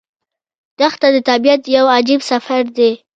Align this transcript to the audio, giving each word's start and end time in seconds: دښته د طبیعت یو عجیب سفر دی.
دښته 0.79 1.07
د 1.15 1.17
طبیعت 1.29 1.61
یو 1.75 1.85
عجیب 1.97 2.21
سفر 2.31 2.63
دی. 2.77 2.91